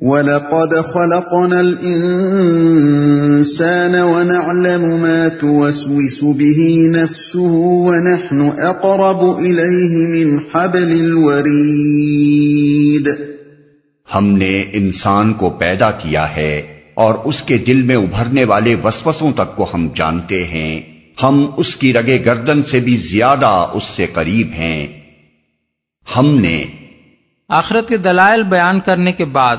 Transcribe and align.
وَلَقَدْ 0.00 0.94
خَلَقْنَا 0.94 1.60
الْإِنسَانَ 1.60 4.02
وَنَعْلَمُ 4.02 4.98
مَا 4.98 5.28
تُوَسْوِسُ 5.28 6.22
بِهِ 6.22 6.96
نَفْسُهُ 6.96 7.58
وَنَحْنُ 7.58 8.68
أَقْرَبُ 8.68 9.38
إِلَيْهِ 9.38 10.08
مِنْ 10.08 10.38
حَبْلِ 10.54 11.00
الْوَرِيدِ 11.00 13.08
ہم 14.14 14.26
نے 14.26 14.64
انسان 14.72 15.32
کو 15.32 15.50
پیدا 15.50 15.90
کیا 15.90 16.36
ہے 16.36 16.78
اور 16.94 17.14
اس 17.24 17.42
کے 17.42 17.58
دل 17.58 17.82
میں 17.82 17.96
ابھرنے 17.96 18.44
والے 18.44 18.76
وسوسوں 18.84 19.32
تک 19.32 19.56
کو 19.56 19.66
ہم 19.74 19.88
جانتے 19.94 20.44
ہیں۔ 20.44 20.80
ہم 21.22 21.46
اس 21.56 21.76
کی 21.76 21.92
رگے 21.92 22.22
گردن 22.26 22.62
سے 22.62 22.80
بھی 22.80 22.96
زیادہ 22.96 23.68
اس 23.72 23.82
سے 23.82 24.06
قریب 24.12 24.46
ہیں۔ 24.46 24.86
ہم 26.16 26.40
نے 26.40 26.64
آخرت 27.48 27.88
کے 27.88 27.96
دلائل 27.96 28.42
بیان 28.42 28.80
کرنے 28.80 29.12
کے 29.12 29.24
بعد 29.24 29.56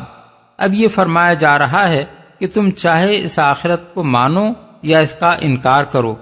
اب 0.57 0.73
یہ 0.73 0.87
فرمایا 0.87 1.33
جا 1.33 1.57
رہا 1.59 1.89
ہے 1.89 2.05
کہ 2.39 2.47
تم 2.53 2.69
چاہے 2.69 3.23
اس 3.23 3.39
آخرت 3.39 3.93
کو 3.93 4.03
مانو 4.03 4.45
یا 4.81 4.99
اس 4.99 5.13
کا 5.13 5.35
انکار 5.41 5.83
کرو۔ 5.83 6.15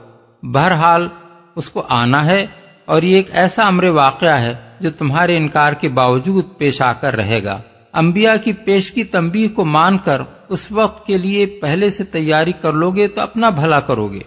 بہرحال 0.44 1.08
اس 1.56 1.70
کو 1.70 1.84
آنا 1.90 2.26
ہے 2.26 2.46
اور 2.86 3.02
یہ 3.02 3.16
ایک 3.16 3.28
ایسا 3.32 3.64
امر 3.64 3.84
واقعہ 3.84 4.40
ہے 4.40 4.56
جو 4.80 4.90
تمہارے 4.92 5.38
انکار 5.38 5.74
کے 5.74 5.90
باوجود 5.90 6.46
پیش 6.58 6.82
آ 6.82 6.94
کر 6.94 7.16
رہے 7.16 7.44
گا۔ 7.44 7.62
انبیاء 7.94 8.36
کی 8.44 8.54
پیش 8.54 8.92
کی 8.92 9.04
تنبیہ 9.04 9.48
کو 9.48 9.66
مان 9.66 9.98
کر 9.98 10.22
اس 10.50 10.72
وقت 10.72 11.08
کے 11.08 11.18
لیے 11.18 11.46
پہلے 11.46 11.90
سے 11.90 12.04
تیاری 12.04 12.52
کر 12.52 12.74
لو 12.74 12.92
گے 12.92 13.08
تو 13.08 13.22
اپنا 13.22 13.50
بھلا 13.50 13.80
کرو 13.80 14.08
گے 14.08 14.20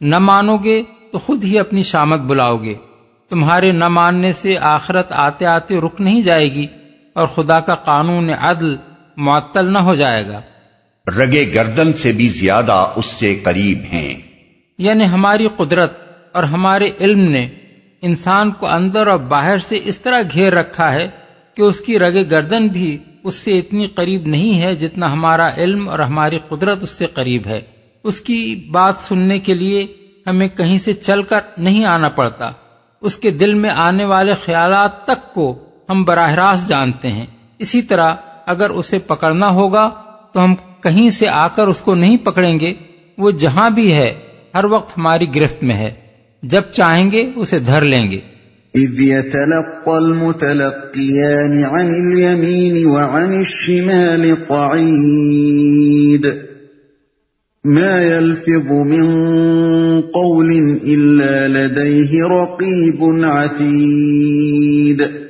نہ 0.00 0.18
مانو 0.18 0.56
گے 0.56 0.82
تو 1.12 1.18
خود 1.18 1.44
ہی 1.44 1.58
اپنی 1.58 1.82
شامت 1.82 2.20
بلاؤ 2.20 2.56
گے 2.56 2.74
تمہارے 3.30 3.72
نہ 3.72 3.88
ماننے 3.88 4.32
سے 4.32 4.58
آخرت 4.58 5.12
آتے 5.12 5.46
آتے 5.46 5.80
رک 5.80 6.00
نہیں 6.00 6.22
جائے 6.22 6.52
گی 6.54 6.66
اور 7.12 7.26
خدا 7.26 7.60
کا 7.60 7.74
قانون 7.74 8.30
عدل 8.30 8.76
معطل 9.16 9.72
نہ 9.72 9.78
ہو 9.78 9.94
جائے 9.94 10.28
گا۔ 10.28 10.40
رگے 11.18 11.54
گردن 11.54 11.92
سے 11.92 12.12
بھی 12.12 12.28
زیادہ 12.28 12.92
اس 12.96 13.06
سے 13.06 13.34
قریب 13.34 13.78
ہیں۔ 13.92 14.14
یعنی 14.78 15.04
ہماری 15.04 15.48
قدرت 15.56 15.92
اور 16.32 16.44
ہمارے 16.44 16.90
علم 17.00 17.28
نے 17.28 17.48
انسان 18.02 18.50
کو 18.50 18.66
اندر 18.66 19.06
اور 19.06 19.18
باہر 19.18 19.58
سے 19.58 19.80
اس 19.84 19.98
طرح 19.98 20.22
گھیر 20.32 20.54
رکھا 20.54 20.92
ہے 20.92 21.08
کہ 21.54 21.62
اس 21.62 21.80
کی 21.80 21.98
رگ 21.98 22.18
گردن 22.30 22.66
بھی 22.66 22.98
اس 23.24 23.34
سے 23.34 23.58
اتنی 23.58 23.86
قریب 23.86 24.26
نہیں 24.26 24.62
ہے 24.62 24.74
جتنا 24.74 25.12
ہمارا 25.12 25.54
علم 25.56 25.88
اور 25.88 25.98
ہماری 25.98 26.38
قدرت 26.48 26.82
اس 26.82 26.90
سے 26.90 27.06
قریب 27.06 27.46
ہے۔ 27.46 27.60
اس 28.04 28.20
کی 28.20 28.68
بات 28.70 28.94
سننے 28.98 29.38
کے 29.38 29.54
لیے 29.54 29.86
ہمیں 30.26 30.48
کہیں 30.48 30.78
سے 30.78 30.92
چل 30.92 31.22
کر 31.22 31.40
نہیں 31.58 31.84
آنا 31.84 32.08
پڑتا۔ 32.08 32.50
اس 33.00 33.16
کے 33.16 33.30
دل 33.30 33.54
میں 33.54 33.70
آنے 33.70 34.04
والے 34.04 34.34
خیالات 34.34 35.04
تک 35.04 35.34
کو 35.34 35.58
ہم 35.90 36.04
براہ 36.04 36.34
راست 36.34 36.68
جانتے 36.68 37.08
ہیں۔ 37.08 37.26
اسی 37.58 37.82
طرح 37.82 38.14
اگر 38.50 38.70
اسے 38.70 38.98
پکڑنا 38.98 39.46
ہوگا 39.46 39.90
تو 40.32 40.44
ہم 40.44 40.54
کہیں 40.82 41.10
سے 41.10 41.28
آ 41.28 41.48
کر 41.48 41.66
اس 41.66 41.80
کو 41.80 41.94
نہیں 41.94 42.16
پکڑیں 42.16 42.60
گے، 42.60 42.74
وہ 43.18 43.30
جہاں 43.30 43.70
بھی 43.70 43.92
ہے، 43.92 44.14
ہر 44.54 44.64
وقت 44.64 44.98
ہماری 44.98 45.34
گرفت 45.34 45.62
میں 45.62 45.74
ہے۔ 45.74 45.90
جب 46.42 46.62
چاہیں 46.72 47.10
گے، 47.10 47.30
اسے 47.36 47.58
دھر 47.58 47.82
لیں 47.82 48.10
گے۔ 48.10 48.20
اذ 48.74 49.00
يتلقى 49.00 49.86
المتلقيان 49.86 51.64
عن 51.64 51.80
اليمين 51.80 52.86
وعن 52.86 53.32
الشمال 53.32 54.34
قعيد 54.48 56.26
ما 57.64 58.02
يلفظ 58.02 58.70
من 58.70 59.20
قول 60.00 60.78
الا 60.82 61.46
لديه 61.46 62.26
رقيب 62.26 63.24
عتيد 63.24 65.29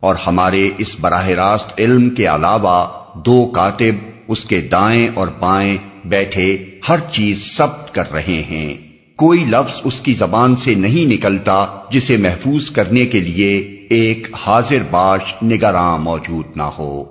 اور 0.00 0.14
ہمارے 0.26 0.70
اس 0.78 0.96
براہ 1.00 1.28
راست 1.28 1.72
علم 1.78 2.10
کے 2.10 2.26
علاوہ 2.26 2.86
دو 3.14 3.50
کاتب 3.54 3.94
اس 4.28 4.44
کے 4.44 4.60
دائیں 4.60 5.08
اور 5.14 5.28
بائیں 5.40 5.76
بیٹھے 6.04 6.56
ہر 6.88 7.00
چیز 7.12 7.56
ثبت 7.56 7.94
کر 7.94 8.12
رہے 8.12 8.42
ہیں۔ 8.50 8.74
کوئی 9.16 9.44
لفظ 9.44 9.80
اس 9.84 10.00
کی 10.00 10.14
زبان 10.14 10.56
سے 10.56 10.74
نہیں 10.74 11.12
نکلتا 11.12 11.66
جسے 11.90 12.16
محفوظ 12.16 12.70
کرنے 12.70 13.06
کے 13.06 13.20
لیے 13.20 13.58
ایک 13.90 14.28
حاضر 14.46 14.78
باش 14.90 15.34
نگراں 15.42 15.98
موجود 15.98 16.56
نہ 16.56 16.62
ہو۔ 16.62 17.04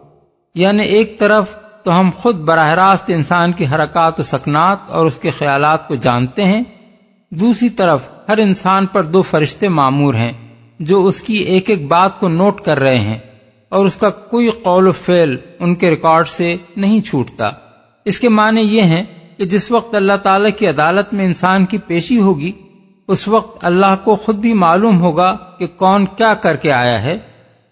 یعنی 0.55 0.83
ایک 0.83 1.19
طرف 1.19 1.45
تو 1.83 1.99
ہم 1.99 2.09
خود 2.17 2.35
براہ 2.35 2.69
راست 2.69 3.03
انسان 3.07 3.51
کی 3.51 3.65
حرکات 3.65 4.19
و 4.19 4.23
سکنات 4.23 4.77
اور 4.87 5.05
اس 5.05 5.17
کے 5.17 5.29
خیالات 5.29 5.87
کو 5.87 5.95
جانتے 5.95 6.43
ہیں۔ 6.43 6.63
دوسری 7.31 7.69
طرف 7.69 7.99
ہر 8.29 8.37
انسان 8.37 8.85
پر 8.85 9.03
دو 9.03 9.21
فرشتے 9.21 9.69
معمور 9.69 10.13
ہیں۔ 10.13 10.44
جو 10.79 11.05
اس 11.05 11.21
کی 11.21 11.33
ایک 11.33 11.69
ایک 11.69 11.87
بات 11.87 12.19
کو 12.19 12.29
نوٹ 12.29 12.61
کر 12.61 12.79
رہے 12.79 12.99
ہیں 12.99 13.17
اور 13.69 13.85
اس 13.85 13.97
کا 13.97 14.09
کوئی 14.09 14.49
قول 14.49 14.87
و 14.87 14.91
فعل 14.91 15.35
ان 15.59 15.75
کے 15.75 15.89
ریکارڈ 15.89 16.27
سے 16.27 16.55
نہیں 16.77 17.01
چھوٹتا۔ 17.01 17.45
اس 18.05 18.19
کے 18.19 18.29
معنی 18.29 18.61
یہ 18.61 18.81
ہیں 18.81 19.03
کہ 19.37 19.45
جس 19.45 19.71
وقت 19.71 19.95
اللہ 19.95 20.17
تعالی 20.23 20.51
کی 20.51 20.67
عدالت 20.67 21.13
میں 21.13 21.25
انسان 21.25 21.65
کی 21.65 21.77
پیشی 21.77 22.19
ہوگی، 22.19 22.51
اس 23.07 23.27
وقت 23.27 23.65
اللہ 23.65 23.95
کو 24.03 24.15
خود 24.15 24.35
بھی 24.35 24.53
معلوم 24.53 25.01
ہوگا 25.01 25.37
کہ 25.59 25.67
کون 25.67 26.05
کیا 26.05 26.33
کر 26.33 26.55
کے 26.55 26.71
آیا 26.71 27.01
ہے 27.01 27.17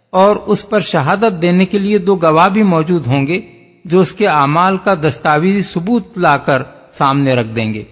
اور 0.09 0.35
اس 0.35 0.69
پر 0.69 0.79
شہادت 0.79 1.41
دینے 1.41 1.65
کے 1.65 1.79
لیے 1.79 1.97
دو 1.97 2.15
گواہ 2.15 2.49
بھی 2.49 2.63
موجود 2.63 3.07
ہوں 3.07 3.27
گے 3.27 3.41
جو 3.85 3.99
اس 3.99 4.11
کے 4.11 4.27
اعمال 4.27 4.77
کا 4.77 4.93
دستاویزی 4.93 5.61
ثبوت 5.61 6.17
لا 6.17 6.37
کر 6.37 6.63
سامنے 6.91 7.33
رکھ 7.33 7.47
دیں 7.47 7.73
گے۔ 7.73 7.83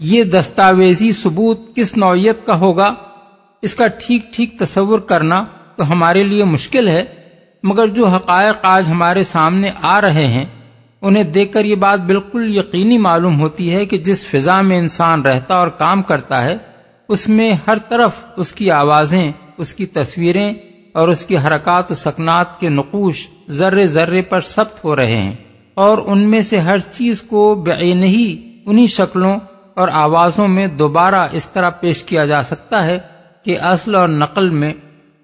یہ 0.00 0.22
دستاویزی 0.22 1.12
ثبوت 1.12 1.76
کس 1.76 1.96
نوعیت 1.96 2.46
کا 2.46 2.60
ہوگا؟ 2.60 3.09
اس 3.62 3.74
کا 3.74 3.86
ٹھیک 3.86 4.32
ٹھیک 4.32 4.58
تصور 4.58 4.98
کرنا 4.98 5.44
تو 5.76 5.92
ہمارے 5.92 6.22
لیے 6.24 6.44
مشکل 6.44 6.88
ہے، 6.88 7.04
مگر 7.62 7.86
جو 7.86 8.06
حقائق 8.06 8.58
آج 8.62 8.88
ہمارے 8.88 9.24
سامنے 9.24 9.70
آ 9.82 10.00
رہے 10.00 10.26
ہیں، 10.26 10.44
انہیں 11.02 11.24
دیکھ 11.24 11.52
کر 11.52 11.64
یہ 11.64 11.74
بات 11.74 12.00
بالکل 12.00 12.56
یقینی 12.56 12.98
معلوم 12.98 13.40
ہوتی 13.40 13.74
ہے 13.74 13.86
کہ 13.86 13.98
جس 13.98 14.26
فضا 14.26 14.60
میں 14.60 14.78
انسان 14.78 15.22
رہتا 15.22 15.54
اور 15.54 15.68
کام 15.68 16.02
کرتا 16.02 16.42
ہے، 16.42 16.56
اس 17.08 17.28
میں 17.28 17.52
ہر 17.66 17.78
طرف 17.78 18.10
اس 18.36 18.52
کی 18.52 18.70
آوازیں، 18.70 19.32
اس 19.56 19.74
کی 19.74 19.86
تصویریں 19.86 20.54
اور 20.92 21.08
اس 21.08 21.26
کی 21.26 21.36
حرکات 21.36 21.90
و 21.90 21.94
سکنات 21.94 22.60
کے 22.60 22.68
نقوش 22.68 23.28
ذرے 23.48 23.86
ذرے 23.86 24.22
پر 24.22 24.40
سخت 24.40 24.84
ہو 24.84 24.96
رہے 24.96 25.16
ہیں۔ 25.16 25.34
اور 25.74 25.98
ان 26.06 26.30
میں 26.30 26.40
سے 26.40 26.58
ہر 26.58 26.78
چیز 26.78 27.22
کو 27.22 27.54
بے 27.54 27.94
نہیں 27.94 28.60
انہی 28.66 28.86
شکلوں 28.86 29.38
اور 29.74 29.88
آوازوں 29.92 30.48
میں 30.48 30.66
دوبارہ 30.66 31.28
اس 31.32 31.46
طرح 31.46 31.70
پیش 31.70 32.02
کیا 32.02 32.26
جا 32.26 32.42
سکتا 32.42 32.86
ہے 32.86 32.98
کہ 33.44 33.58
اصل 33.58 33.94
اور 33.94 34.08
نقل 34.08 34.48
میں 34.48 34.72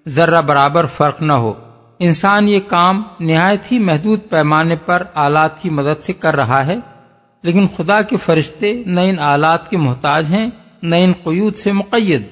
ذرہ 0.07 0.41
برابر 0.41 0.85
فرق 0.85 1.21
نہ 1.21 1.33
ہو۔ 1.33 1.53
انسان 1.99 2.49
یہ 2.49 2.59
کام 2.67 3.01
نہایت 3.19 3.71
ہی 3.71 3.79
محدود 3.79 4.19
پیمانے 4.29 4.75
پر 4.75 5.03
آلات 5.13 5.61
کی 5.61 5.69
مدد 5.69 6.03
سے 6.03 6.13
کر 6.13 6.35
رہا 6.35 6.65
ہے، 6.65 6.75
لیکن 7.43 7.67
خدا 7.67 8.01
کے 8.01 8.17
فرشتے 8.17 8.83
نئے 8.85 9.09
ان 9.09 9.19
آلات 9.19 9.69
کے 9.69 9.77
محتاج 9.77 10.29
ہیں 10.29 10.47
نئے 10.83 11.03
ان 11.03 11.13
قیود 11.23 11.55
سے 11.55 11.71
مقید۔ 11.71 12.23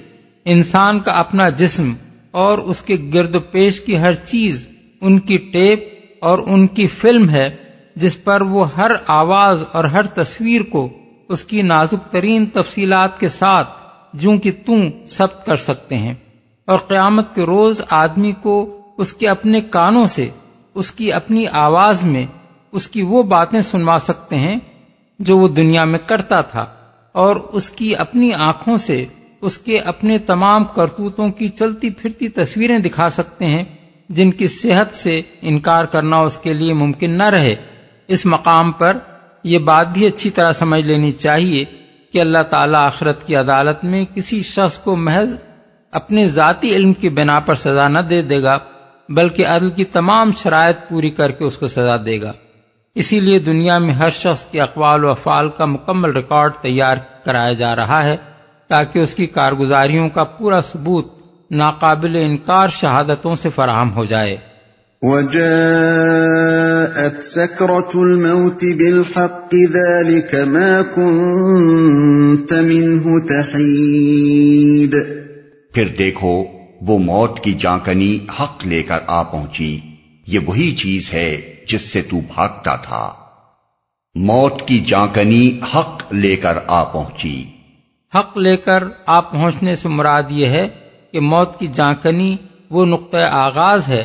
انسان 0.46 1.00
کا 1.00 1.12
اپنا 1.12 1.50
جسم 1.50 1.94
اور 2.31 2.57
اس 2.57 2.81
کے 2.81 2.97
گرد 3.13 3.35
پیش 3.52 3.81
کی 3.81 3.97
ہر 3.97 4.13
چیز 4.13 4.67
ان 5.02 5.19
کی 5.19 5.38
ٹیپ 5.38 5.84
اور 6.22 6.40
ان 6.47 6.67
کی 6.67 6.88
فلم 6.88 7.29
ہے، 7.29 7.56
جس 7.96 8.23
پر 8.23 8.41
وہ 8.41 8.66
ہر 8.78 8.91
آواز 9.07 9.63
اور 9.72 9.84
ہر 9.84 10.06
تصویر 10.06 10.62
کو 10.62 10.90
اس 11.29 11.44
کی 11.44 11.62
نازک 11.62 12.12
ترین 12.12 12.46
تفصیلات 12.46 13.19
کے 13.19 13.29
ساتھ 13.29 13.69
جو 14.16 14.31
کہ 14.44 14.52
تم 14.66 14.90
ثبت 15.08 15.46
کر 15.46 15.56
سکتے 15.56 15.98
ہیں۔ 15.98 16.14
اور 16.66 16.80
قیامت 16.80 17.36
کے 17.36 17.42
روز 17.42 17.81
آدمی 17.90 18.31
کو 18.31 18.81
اس 18.98 19.14
کے 19.14 19.28
اپنے 19.28 19.62
کانوں 19.62 20.06
سے، 20.06 20.30
اس 20.74 20.92
کی 20.92 21.14
اپنی 21.14 21.48
آواز 21.48 22.03
میں 22.03 22.26
اس 22.72 22.88
کی 22.88 23.02
وہ 23.02 23.24
باتیں 23.24 23.62
سنوا 23.62 24.00
سکتے 24.00 24.36
ہیں 24.36 24.56
جو 25.20 25.38
وہ 25.38 25.48
دنیا 25.48 25.84
میں 25.84 26.00
کرتا 26.06 26.42
تھا۔ 26.42 26.66
اور 27.12 27.36
اس 27.36 27.70
کی 27.70 27.96
اپنی 27.96 28.34
آنکھوں 28.34 28.78
سے 28.78 29.06
اس 29.42 29.58
کے 29.58 29.80
اپنے 29.80 30.18
تمام 30.18 30.64
کرتوتوں 30.64 31.30
کی 31.30 31.50
چلتی 31.50 31.90
پھرتی 31.90 32.30
تصویریں 32.30 32.80
دکھا 32.80 33.09
سکتے 33.09 33.46
ہیں، 33.46 33.64
جن 34.09 34.32
کی 34.32 34.47
صحت 34.47 34.96
سے 34.96 35.22
انکار 35.42 35.86
کرنا 35.86 36.18
اس 36.18 36.38
کے 36.38 36.53
لیے 36.53 36.74
ممکن 36.74 37.18
نہ 37.18 37.24
رہے۔ 37.24 37.56
اس 38.08 38.26
مقام 38.26 38.72
پر 38.72 38.97
یہ 39.44 39.59
بات 39.59 39.88
بھی 39.88 40.06
اچھی 40.06 40.29
طرح 40.29 40.52
سمجھ 40.52 40.85
لینی 40.85 41.11
چاہیے 41.11 41.66
کہ 42.16 42.20
اللہ 42.20 42.38
تعالی 42.50 42.76
آخرت 42.76 43.28
کی 43.28 43.35
عدالت 43.35 43.84
میں 43.84 44.06
کسی 44.16 44.44
شخص 44.44 44.78
کو 44.78 44.96
محض 44.96 45.35
اپنے 45.91 46.28
ذاتی 46.28 46.76
علم 46.76 46.94
کی 46.94 47.09
بنا 47.09 47.40
پر 47.40 47.56
سزا 47.56 47.88
نہ 47.88 48.00
دے 48.00 48.22
دے 48.22 48.44
گا، 48.44 48.58
بلکہ 49.09 49.47
عدل 49.47 49.70
کی 49.70 49.85
تمام 49.85 50.29
شرائط 50.38 50.90
پوری 50.90 51.09
کر 51.09 51.32
کے 51.32 51.46
اس 51.46 51.58
کو 51.58 51.67
سزا 51.67 51.96
دے 52.06 52.22
گا۔ 52.22 52.32
اسی 52.96 53.20
لیے 53.20 53.40
دنیا 53.40 53.78
میں 53.78 53.94
ہر 53.94 54.09
شخص 54.09 54.46
کے 54.46 54.62
اقوال 54.62 55.06
و 55.06 55.09
افعال 55.09 55.50
کا 55.50 55.66
مکمل 55.66 56.12
ریکارڈ 56.12 56.53
تیار 56.53 56.97
کرایا 57.26 57.53
جا 57.53 57.76
رہا 57.76 58.03
ہے، 58.03 58.18
تاکہ 58.68 59.00
اس 59.00 59.14
کی 59.14 59.28
کارگزاریوں 59.28 60.09
کا 60.09 60.23
پورا 60.23 60.59
ثبوت 60.59 61.08
ناقابل 61.52 62.16
انکار 62.16 62.68
شہادتوں 62.68 63.35
سے 63.35 63.50
فراہم 63.56 63.94
ہو 63.94 64.06
جائے۔ 64.06 64.38
وجاءت 65.02 67.28
سكرة 67.28 67.90
الموت 67.94 68.53
بالحق، 68.53 69.53
ذلك 69.53 70.47
ما 70.47 70.82
كنت 70.82 71.84
منه 72.40 73.14
تحيد. 73.26 74.91
پھر 75.73 75.87
دیکھو 75.87 76.43
وہ 76.82 76.99
موت 76.99 77.40
کی 77.40 77.53
جانکنی 77.53 78.20
حق 78.40 78.67
لے 78.67 78.84
کر 78.84 78.97
آ 79.08 79.23
پہنچی۔ 79.23 79.79
یہ 80.28 80.40
وہی 80.46 80.76
چیز 80.76 81.14
ہے 81.14 81.55
جس 81.67 81.82
سے 81.82 82.02
تو 82.02 82.20
بھاگتا 82.20 82.76
تھا۔ 82.76 83.14
موت 84.16 84.67
کی 84.67 84.79
جانکنی 84.79 85.59
حق 85.76 86.14
لے 86.14 86.35
کر 86.35 86.58
آ 86.67 86.84
پہنچی۔ 86.84 87.46
حق 88.16 88.37
لے 88.37 88.58
کر 88.58 88.84
آپ 89.05 89.32
پہنچنے 89.32 89.76
سے 89.76 89.90
مراد 89.90 90.23
یہ 90.29 90.46
ہے 90.46 90.67
کہ 91.11 91.20
موت 91.20 91.59
کی 91.59 91.67
جانکنی 91.67 92.35
وہ 92.70 92.85
نقطۂ 92.85 93.17
آغاز 93.32 93.87
ہے 93.87 94.03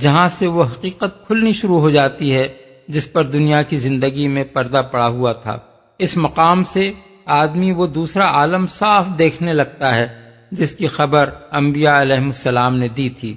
جہاں 0.00 0.28
سے 0.28 0.46
وہ 0.46 0.64
حقیقت 0.64 1.26
کھلنی 1.26 1.52
شروع 1.52 1.80
ہو 1.80 1.90
جاتی 1.90 2.34
ہے 2.34 2.48
جس 2.88 3.12
پر 3.12 3.24
دنیا 3.24 3.62
کی 3.62 3.76
زندگی 3.76 4.28
میں 4.28 4.44
پردہ 4.44 4.82
پڑا 4.92 5.08
ہوا 5.08 5.32
تھا۔ 5.32 5.58
اس 5.98 6.16
مقام 6.16 6.64
سے 6.64 6.92
آدمی 7.26 7.72
وہ 7.72 7.86
دوسرا 7.86 8.28
عالم 8.28 8.66
صاف 8.66 9.06
دیکھنے 9.18 9.52
لگتا 9.52 9.94
ہے 9.94 10.08
جس 10.52 10.74
کی 10.74 10.86
خبر 10.86 11.30
انبیاء 11.50 12.00
علیہ 12.00 12.16
السلام 12.16 12.76
نے 12.76 12.88
دی 12.88 13.08
تھی۔ 13.08 13.34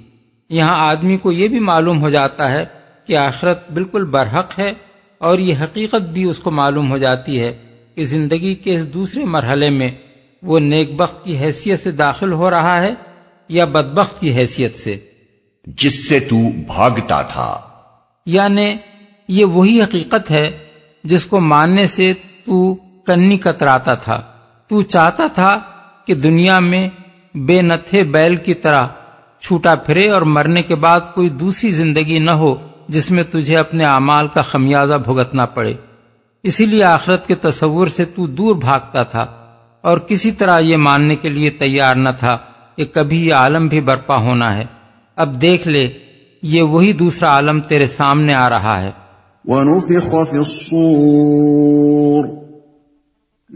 یہاں 0.48 0.88
آدمی 0.88 1.16
کو 1.16 1.32
یہ 1.32 1.48
بھی 1.48 1.58
معلوم 1.58 2.00
ہو 2.00 2.08
جاتا 2.08 2.52
ہے 2.52 2.64
کہ 3.06 3.16
آخرت 3.16 3.70
بالکل 3.70 4.04
برحق 4.04 4.58
ہے 4.58 4.72
اور 5.18 5.38
یہ 5.38 5.54
حقیقت 5.60 6.02
بھی 6.02 6.24
اس 6.24 6.38
کو 6.38 6.50
معلوم 6.50 6.92
ہو 6.92 6.98
جاتی 6.98 7.40
ہے 7.40 7.58
کہ 7.94 8.04
زندگی 8.04 8.54
کے 8.54 8.74
اس 8.74 8.94
دوسرے 8.94 9.24
مرحلے 9.24 9.70
میں 9.70 9.90
وہ 10.42 10.58
نیک 10.58 10.96
بخت 10.96 11.24
کی 11.24 11.38
حیثیت 11.38 11.80
سے 11.80 11.90
داخل 11.90 12.32
ہو 12.32 12.50
رہا 12.50 12.82
ہے 12.82 12.94
یا 13.48 13.64
بدبخت 13.64 14.20
کی 14.20 14.34
حیثیت 14.34 14.78
سے۔ 14.78 14.96
جس 15.66 16.08
سے 16.08 16.20
تو 16.20 16.36
بھاگتا 16.66 17.22
تھا۔ 17.22 17.60
یعنی 18.26 18.74
یہ 19.28 19.44
وہی 19.44 19.82
حقیقت 19.82 20.30
ہے 20.30 20.58
جس 21.04 21.24
کو 21.24 21.40
ماننے 21.40 21.86
سے 21.86 22.12
تو 22.44 22.76
کنی 23.06 23.38
کتراتا 23.38 23.94
تھا۔ 23.94 24.22
تو 24.68 24.82
چاہتا 24.82 25.24
تھا 25.34 25.58
کہ 26.06 26.14
دنیا 26.14 26.58
میں 26.58 26.88
بے 27.34 27.62
نتھے 27.62 28.02
بیل 28.02 28.36
کی 28.36 28.54
طرح 28.54 28.86
چھوٹا 29.40 29.74
پھرے 29.74 30.10
اور 30.10 30.22
مرنے 30.22 30.62
کے 30.62 30.74
بعد 30.74 31.00
کوئی 31.14 31.28
دوسری 31.28 31.70
زندگی 31.70 32.18
نہ 32.18 32.30
ہو 32.30 32.54
جس 32.88 33.10
میں 33.10 33.22
تجھے 33.22 33.56
اپنے 33.56 33.84
اعمال 33.84 34.28
کا 34.28 34.40
خمیازہ 34.40 34.94
بھگتنا 34.94 35.46
پڑے۔ 35.46 35.74
اسی 36.42 36.66
لیے 36.66 36.84
آخرت 36.84 37.26
کے 37.26 37.34
تصور 37.34 37.86
سے 37.86 38.04
تو 38.04 38.26
دور 38.26 38.54
بھاگتا 38.54 39.02
تھا 39.02 39.26
اور 39.80 39.98
کسی 39.98 40.30
طرح 40.30 40.58
یہ 40.58 40.76
ماننے 40.76 41.16
کے 41.16 41.28
لیے 41.28 41.50
تیار 41.50 41.94
نہ 41.94 42.08
تھا 42.18 42.38
کہ 42.76 42.84
کبھی 42.84 43.26
یہ 43.26 43.34
عالم 43.34 43.66
بھی 43.66 43.80
برپا 43.80 44.16
ہونا 44.16 44.56
ہے۔ 44.56 44.64
اب 45.16 45.42
دیکھ 45.42 45.68
لے، 45.68 45.92
یہ 46.42 46.62
وہی 46.62 46.92
دوسرا 46.92 47.28
عالم 47.28 47.60
تیرے 47.60 47.86
سامنے 47.86 48.34
آ 48.34 48.50
رہا 48.50 48.82
ہے۔ 48.82 48.90
ونفخ 49.44 50.30
في 50.30 50.36
الصور۔ 50.36 52.49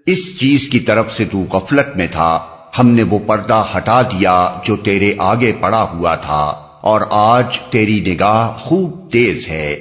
اس 0.06 0.41
چیز 0.41 0.69
کی 0.69 0.79
طرف 0.79 1.12
سے 1.12 1.25
تو 1.25 1.38
غفلت 1.38 1.97
میں 1.97 2.06
تھا۔ 2.12 2.54
ہم 2.79 2.88
نے 2.88 3.03
وہ 3.03 3.19
پردہ 3.26 3.65
ہٹا 3.76 4.03
دیا 4.03 4.55
جو 4.65 4.76
تیرے 4.76 5.15
آگے 5.19 5.53
پڑا 5.61 5.82
ہوا 5.82 6.15
تھا 6.15 6.69
اور 6.81 7.00
آج 7.11 7.59
تیری 7.71 8.00
نگاہ 8.06 8.56
خوب 8.56 9.12
تیز 9.12 9.49
ہے۔ 9.49 9.76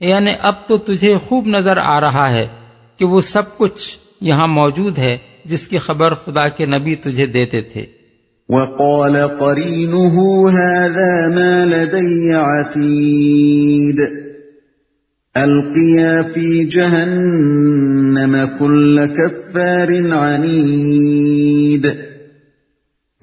یعنی 0.00 0.30
اب 0.40 0.54
تو 0.66 0.76
تجھے 0.76 1.16
خوب 1.16 1.46
نظر 1.46 1.78
آ 1.84 2.00
رہا 2.00 2.30
ہے 2.30 2.46
کہ 2.98 3.04
وہ 3.04 3.20
سب 3.20 3.58
کچھ 3.58 3.98
یہاں 4.20 4.46
موجود 4.46 4.98
ہے 4.98 5.18
جس 5.44 5.68
کی 5.68 5.78
خبر 5.78 6.14
خدا 6.14 6.48
کے 6.48 6.66
نبی 6.66 6.94
تجھے 6.94 7.26
دیتے 7.26 7.60
تھے۔ 7.60 7.86
وقال 8.48 9.16
قرينه 9.38 10.28
هذا 10.48 11.34
ما 11.34 11.64
لدي 11.64 12.32
عتيد۔ 12.32 14.00
القيا 15.34 16.22
في 16.22 16.64
جهنم 16.64 18.36
كل 18.58 19.00
كفار 19.06 19.88
عنيد۔ 20.16 22.05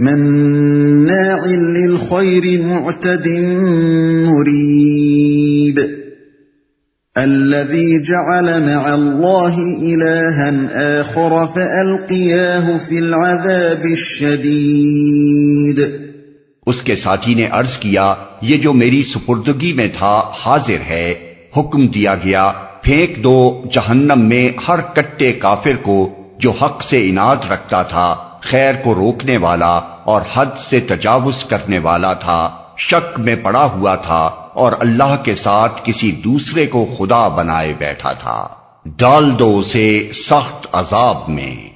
مناع 0.04 1.46
للخير 1.46 2.66
معتد 2.66 3.28
مريب. 4.30 5.80
الذي 7.16 8.04
جعل 8.04 8.44
مع 8.44 8.96
الله 8.96 9.80
إلها 9.80 11.00
آخر 11.00 11.54
فألقياه 11.54 12.88
في 12.88 12.98
العذاب 12.98 13.84
الشديد. 13.84 15.80
اس 16.66 16.82
کے 16.82 16.96
ساتھی 16.96 17.34
نے 17.34 17.48
عرض 17.52 17.78
کیا، 17.78 18.14
یہ 18.42 18.58
جو 18.58 18.74
میری 18.74 19.04
سپردگی 19.04 19.74
میں 19.74 19.88
تھا، 19.98 20.22
حاضر 20.46 20.90
ہے، 20.90 21.14
حکم 21.58 21.88
دیا 21.88 22.16
گیا، 22.16 22.52
پھینک 22.82 23.24
دو، 23.24 23.64
جہنم 23.74 24.20
میں 24.20 24.50
ہر 24.68 24.80
کٹے 24.96 25.32
کافر 25.32 25.74
کو 25.82 26.10
جو 26.40 26.52
حق 26.52 26.84
سے 26.84 27.10
اناد 27.10 27.52
رکھتا 27.52 27.84
تھا۔ 27.84 28.23
خیر 28.44 28.74
کو 28.84 28.96
روکنے 28.96 29.38
والا 29.38 29.78
اور 30.04 30.22
حد 30.34 30.58
سے 30.58 30.80
تجاوز 30.80 31.44
کرنے 31.44 31.80
والا 31.80 32.14
تھا، 32.14 32.58
شک 32.78 33.20
میں 33.20 33.36
پڑا 33.36 33.66
ہوا 33.66 33.96
تھا 33.96 34.32
اور 34.54 34.72
اللہ 34.80 35.16
کے 35.24 35.36
ساتھ 35.36 35.82
کسی 35.84 36.12
دوسرے 36.12 36.66
کو 36.66 36.96
خدا 36.98 37.28
بنائے 37.28 37.74
بیٹھا 37.74 38.14
تھا۔ 38.14 38.48
ڈال 38.86 39.40
دو 39.40 39.60
اسے 39.60 40.10
سخت 40.14 40.68
عذاب 40.72 41.30
میں۔ 41.30 41.70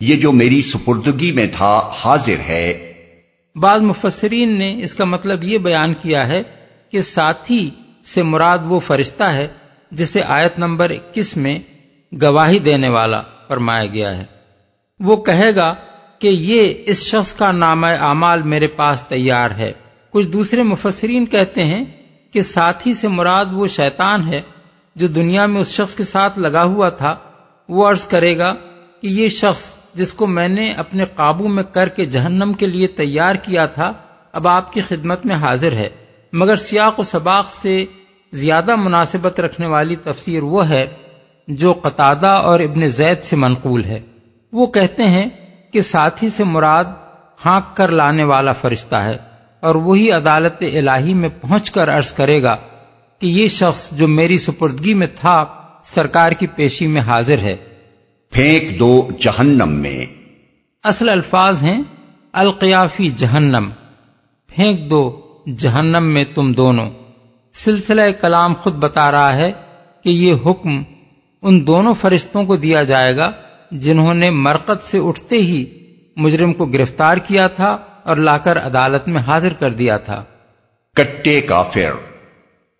یہ 0.00 0.16
جو 0.16 0.32
میری 0.32 0.62
سپردگی 0.62 1.32
میں 1.32 1.46
تھا، 1.56 1.90
حاضر 2.04 2.48
ہے۔ 2.48 2.92
بعض 3.56 3.82
مفسرین 3.82 4.58
نے 4.58 4.78
اس 4.78 4.94
کا 4.94 5.04
مطلب 5.04 5.44
یہ 5.44 5.58
بیان 5.58 5.94
کیا 5.94 6.28
ہے 6.28 6.42
کہ 6.90 7.00
ساتھی 7.00 7.70
سے 8.04 8.22
مراد 8.22 8.58
وہ 8.64 8.78
فرشتہ 8.78 9.24
ہے 9.24 9.48
جسے 9.90 10.22
آیت 10.22 10.58
نمبر 10.58 10.90
اکیس 10.90 11.36
میں 11.36 11.58
گواہی 12.22 12.58
دینے 12.58 12.88
والا 12.88 13.20
فرمایا 13.48 13.86
گیا 13.86 14.16
ہے۔ 14.16 14.39
وہ 15.00 15.16
کہے 15.16 15.56
گا 15.56 15.74
کہ 16.18 16.28
یہ 16.28 16.74
اس 16.86 17.02
شخص 17.02 17.32
کا 17.32 17.52
نام 17.52 17.84
اعمال 17.84 18.42
میرے 18.42 18.66
پاس 18.66 19.02
تیار 19.02 19.50
ہے۔ 19.50 19.72
کچھ 20.10 20.28
دوسرے 20.28 20.62
مفسرین 20.62 21.26
کہتے 21.26 21.64
ہیں 21.64 21.84
کہ 22.32 22.42
ساتھی 22.42 22.94
سے 22.94 23.08
مراد 23.08 23.46
وہ 23.52 23.66
شیطان 23.66 24.28
ہے 24.28 24.42
جو 24.96 25.06
دنیا 25.06 25.46
میں 25.46 25.60
اس 25.60 25.70
شخص 25.72 25.94
کے 25.94 26.04
ساتھ 26.04 26.38
لگا 26.38 26.64
ہوا 26.64 26.88
تھا۔ 26.88 27.14
وہ 27.68 27.88
عرض 27.88 28.04
کرے 28.04 28.38
گا 28.38 28.54
کہ 29.00 29.06
یہ 29.06 29.28
شخص 29.28 29.76
جس 29.94 30.12
کو 30.12 30.26
میں 30.26 30.48
نے 30.48 30.72
اپنے 30.72 31.04
قابو 31.04 31.48
میں 31.48 31.62
کر 31.62 31.88
کے 31.88 32.04
جہنم 32.04 32.52
کے 32.52 32.66
لیے 32.66 32.86
تیار 32.86 33.34
کیا 33.34 33.66
تھا، 33.66 33.92
اب 34.32 34.48
آپ 34.48 34.72
کی 34.72 34.80
خدمت 34.80 35.26
میں 35.26 35.36
حاضر 35.36 35.72
ہے۔ 35.72 35.88
مگر 36.32 36.56
سیاق 36.56 37.00
و 37.00 37.02
سباق 37.02 37.48
سے 37.48 37.84
زیادہ 38.32 38.76
مناسبت 38.76 39.40
رکھنے 39.40 39.66
والی 39.66 39.96
تفسیر 39.96 40.42
وہ 40.42 40.68
ہے 40.68 40.86
جو 41.48 41.72
قطادہ 41.72 42.26
اور 42.26 42.60
ابن 42.60 42.88
زید 42.88 43.22
سے 43.22 43.36
منقول 43.36 43.84
ہے۔ 43.84 44.00
وہ 44.52 44.66
کہتے 44.66 45.02
ہیں 45.02 45.28
کہ 45.72 45.80
ساتھی 45.80 46.28
سے 46.28 46.44
مراد 46.44 46.84
ہانک 47.46 47.76
کر 47.76 47.88
لانے 47.88 48.24
والا 48.24 48.52
فرشتہ 48.52 48.96
ہے 48.96 49.16
اور 49.60 49.74
وہی 49.74 50.10
عدالت 50.10 50.62
الہی 50.62 51.14
میں 51.14 51.28
پہنچ 51.40 51.70
کر 51.70 51.98
عرض 51.98 52.12
کرے 52.12 52.42
گا 52.42 52.56
کہ 53.18 53.26
یہ 53.26 53.46
شخص 53.46 53.92
جو 53.92 54.08
میری 54.08 54.38
سپردگی 54.38 54.94
میں 54.94 55.06
تھا 55.14 55.44
سرکار 55.84 56.32
کی 56.32 56.46
پیشی 56.46 56.86
میں 56.86 57.00
حاضر 57.00 57.38
ہے۔ 57.38 57.56
پھینک 58.30 58.78
دو 58.78 59.08
جہنم 59.20 59.68
میں۔ 59.68 60.06
اصل 60.84 61.08
الفاظ 61.08 61.62
ہیں 61.62 61.82
القیافی 62.32 63.08
جہنم۔ 63.08 63.70
پھینک 64.48 64.90
دو 64.90 65.20
جہنم 65.58 66.04
میں 66.04 66.24
تم 66.34 66.52
دونوں۔ 66.52 66.90
سلسلہ 67.52 68.02
کلام 68.20 68.54
خود 68.54 68.74
بتا 68.74 69.10
رہا 69.10 69.32
ہے 69.32 69.52
کہ 70.04 70.08
یہ 70.08 70.34
حکم 70.46 70.82
ان 71.42 71.66
دونوں 71.66 71.94
فرشتوں 71.94 72.44
کو 72.44 72.56
دیا 72.56 72.82
جائے 72.82 73.16
گا 73.16 73.30
جنہوں 73.70 74.14
نے 74.14 74.30
مرکت 74.30 74.84
سے 74.84 74.98
اٹھتے 74.98 75.36
ہی 75.36 75.64
مجرم 76.16 76.52
کو 76.52 76.66
گرفتار 76.66 77.16
کیا 77.16 77.46
تھا 77.46 77.78
اور 78.02 78.16
لا 78.16 78.38
کر 78.38 78.66
عدالت 78.66 79.08
میں 79.08 79.20
حاضر 79.20 79.52
کر 79.52 79.70
دیا 79.70 79.96
تھا۔ 79.96 80.24
کٹے 80.96 81.40
کافر۔ 81.40 81.92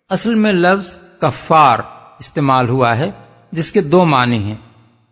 اصل 0.09 0.35
میں 0.35 0.51
لفظ 0.51 0.97
کفار 1.19 1.79
استعمال 2.19 2.69
ہوا 2.69 2.97
ہے 2.97 3.11
جس 3.51 3.71
کے 3.71 3.81
دو 3.81 4.05
معنی 4.05 4.43
ہیں۔ 4.43 4.55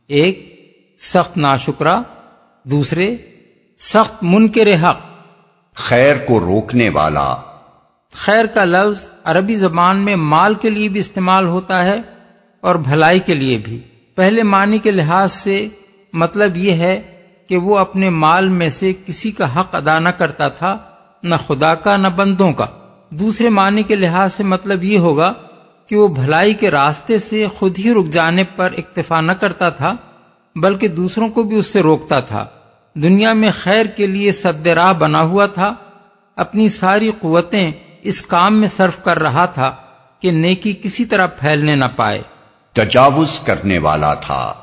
ایک 0.07 0.55
سخت 0.99 1.37
ناشکرا 1.37 2.01
دوسرے 2.63 3.15
سخت 3.79 4.23
منکر 4.23 4.73
حق۔ 4.83 4.99
خیر 5.75 6.15
کو 6.27 6.39
روکنے 6.39 6.89
والا۔ 6.89 7.35
خیر 8.13 8.45
کا 8.45 8.65
لفظ 8.65 9.09
عربی 9.23 9.55
زبان 9.55 10.05
میں 10.05 10.15
مال 10.15 10.53
کے 10.53 10.69
لیے 10.69 10.89
بھی 10.89 10.99
استعمال 10.99 11.47
ہوتا 11.47 11.85
ہے 11.85 12.01
اور 12.61 12.75
بھلائی 12.75 13.19
کے 13.19 13.33
لیے 13.33 13.57
بھی۔ 13.57 13.81
پہلے 14.19 14.43
معنی 14.43 14.77
کے 14.77 14.91
لحاظ 14.91 15.33
سے 15.33 15.67
مطلب 16.13 16.57
یہ 16.57 16.71
ہے 16.71 17.01
کہ 17.47 17.57
وہ 17.57 17.77
اپنے 17.77 18.09
مال 18.09 18.47
میں 18.49 18.69
سے 18.69 18.93
کسی 19.05 19.31
کا 19.31 19.59
حق 19.59 19.75
ادا 19.75 19.99
نہ 19.99 20.09
کرتا 20.09 20.47
تھا، 20.47 20.77
نہ 21.23 21.35
خدا 21.35 21.75
کا، 21.75 21.97
نہ 21.97 22.07
بندوں 22.07 22.53
کا۔ 22.53 22.65
دوسرے 23.09 23.49
معنی 23.49 23.83
کے 23.83 23.95
لحاظ 23.95 24.33
سے 24.33 24.43
مطلب 24.43 24.83
یہ 24.83 24.97
ہوگا 24.97 25.33
کہ 25.87 25.95
وہ 25.95 26.07
بھلائی 26.07 26.53
کے 26.53 26.71
راستے 26.71 27.19
سے 27.19 27.47
خود 27.47 27.79
ہی 27.79 27.93
رک 27.93 28.05
جانے 28.05 28.43
پر 28.43 28.73
اکتفا 28.77 29.21
نہ 29.21 29.31
کرتا 29.31 29.69
تھا، 29.69 29.91
بلکہ 30.55 30.87
دوسروں 30.87 31.27
کو 31.27 31.43
بھی 31.43 31.57
اس 31.57 31.67
سے 31.67 31.81
روکتا 31.81 32.19
تھا۔ 32.19 32.45
دنیا 32.93 33.33
میں 33.33 33.51
خیر 33.59 33.85
کے 33.85 34.07
لیے 34.07 34.31
سد 34.31 34.67
راہ 34.67 34.93
بنا 34.93 35.21
ہوا 35.21 35.45
تھا، 35.45 35.73
اپنی 36.35 36.69
ساری 36.69 37.11
قوتیں 37.19 37.71
اس 38.01 38.21
کام 38.21 38.55
میں 38.55 38.67
صرف 38.67 39.03
کر 39.03 39.19
رہا 39.19 39.45
تھا 39.45 39.69
کہ 40.19 40.31
نیکی 40.31 40.73
کسی 40.83 41.05
طرح 41.05 41.25
پھیلنے 41.25 41.75
نہ 41.75 41.85
پائے۔ 41.95 42.21
تجاوز 42.73 43.39
کرنے 43.39 43.77
والا 43.77 44.13
تھا۔ 44.13 44.53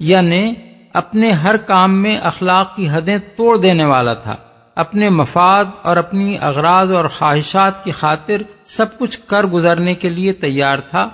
یعنی 0.00 0.52
اپنے 0.92 1.30
ہر 1.30 1.56
کام 1.56 2.02
میں 2.02 2.18
اخلاق 2.18 2.76
کی 2.76 2.88
حدیں 2.88 3.18
توڑ 3.36 3.56
دینے 3.56 3.84
والا 3.84 4.14
تھا۔ 4.14 4.36
اپنے 4.74 5.08
مفاد 5.08 5.64
اور 5.82 5.96
اپنی 5.96 6.38
اغراض 6.40 6.92
اور 6.92 7.04
خواہشات 7.04 7.84
کی 7.84 7.90
خاطر 7.90 8.42
سب 8.66 8.98
کچھ 8.98 9.18
کر 9.26 9.44
گزرنے 9.44 9.94
کے 9.94 10.08
لیے 10.08 10.32
تیار 10.32 10.76
تھا۔ 10.76 11.08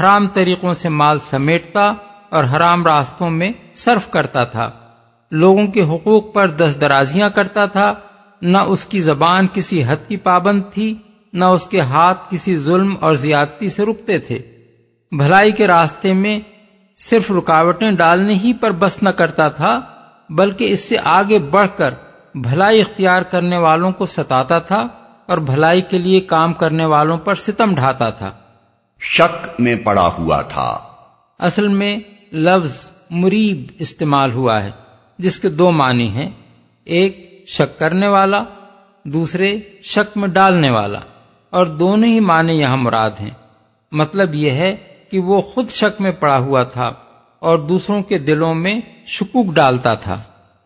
حرام 0.00 0.26
طریقوں 0.26 0.74
سے 0.74 0.88
مال 0.88 1.18
سمیٹتا 1.18 1.92
اور 2.28 2.44
حرام 2.44 2.86
راستوں 2.86 3.30
میں 3.30 3.52
صرف 3.74 4.10
کرتا 4.10 4.44
تھا۔ 4.44 4.70
لوگوں 5.30 5.66
کے 5.66 5.82
حقوق 5.82 6.34
پر 6.34 6.48
دس 6.48 6.76
درازیاں 6.80 7.28
کرتا 7.34 7.66
تھا۔ 7.66 7.92
نہ 8.42 8.58
اس 8.58 8.84
کی 8.84 9.00
زبان 9.00 9.46
کسی 9.52 9.84
حد 9.84 10.08
کی 10.08 10.16
پابند 10.16 10.62
تھی، 10.72 10.94
نہ 11.32 11.44
اس 11.44 11.66
کے 11.66 11.80
ہاتھ 11.80 12.18
کسی 12.30 12.56
ظلم 12.56 12.94
اور 13.00 13.14
زیادتی 13.14 13.70
سے 13.70 13.84
رکتے 13.84 14.18
تھے۔ 14.18 14.57
بھلائی 15.12 15.52
کے 15.52 15.66
راستے 15.66 16.12
میں 16.12 16.40
صرف 16.96 17.30
رکاوٹیں 17.30 17.90
ڈالنے 17.90 18.34
ہی 18.34 18.52
پر 18.52 18.70
بس 18.70 19.02
نہ 19.02 19.10
کرتا 19.10 19.48
تھا 19.48 19.80
بلکہ 20.30 20.64
اس 20.64 20.88
سے 20.88 20.96
آگے 21.04 21.38
بڑھ 21.38 21.70
کر 21.76 21.94
بھلائی 22.34 22.80
اختیار 22.80 23.22
کرنے 23.22 23.56
والوں 23.56 23.92
کو 23.92 24.06
ستاتا 24.06 24.58
تھا 24.58 24.86
اور 25.26 25.38
بھلائی 25.38 25.80
کے 25.80 25.98
لیے 25.98 26.20
کام 26.20 26.52
کرنے 26.52 26.84
والوں 26.84 27.18
پر 27.18 27.34
ستم 27.34 27.74
ڈھاتا 27.74 28.10
تھا۔ 28.10 28.30
شک 29.00 29.60
میں 29.60 29.76
پڑا 29.76 30.10
ہوا 30.18 30.42
تھا۔ 30.42 30.78
اصل 31.38 31.68
میں 31.68 31.98
لفظ 32.32 32.90
مریب 33.10 33.64
استعمال 33.78 34.32
ہوا 34.32 34.62
ہے 34.64 34.70
جس 35.18 35.38
کے 35.38 35.48
دو 35.48 35.70
معنی 35.70 36.08
ہیں 36.08 36.30
ایک 36.84 37.44
شک 37.48 37.78
کرنے 37.78 38.08
والا 38.08 38.42
دوسرے 39.04 39.58
شک 39.82 40.16
میں 40.16 40.28
ڈالنے 40.28 40.70
والا 40.70 40.98
اور 41.50 41.66
دونوں 41.66 42.08
ہی 42.08 42.20
معنی 42.20 42.52
یہاں 42.52 42.76
مراد 42.76 43.10
ہیں۔ 43.20 43.30
مطلب 43.92 44.34
یہ 44.34 44.50
ہے 44.50 44.87
کہ 45.10 45.18
وہ 45.18 45.40
خود 45.40 45.70
شک 45.70 46.00
میں 46.00 46.10
پڑا 46.10 46.38
ہوا 46.38 46.62
تھا 46.62 46.90
اور 47.38 47.58
دوسروں 47.58 48.02
کے 48.02 48.18
دلوں 48.18 48.54
میں 48.54 48.80
شکوک 49.06 49.54
ڈالتا 49.54 49.94
تھا۔ 49.94 50.20